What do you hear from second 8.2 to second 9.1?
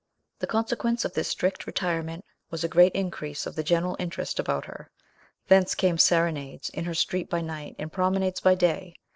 by day.